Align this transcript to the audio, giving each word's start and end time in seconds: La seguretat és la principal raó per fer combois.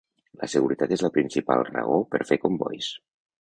La 0.43 0.47
seguretat 0.53 0.93
és 0.97 1.03
la 1.07 1.11
principal 1.17 1.61
raó 1.67 1.99
per 2.15 2.23
fer 2.31 2.39
combois. 2.47 2.91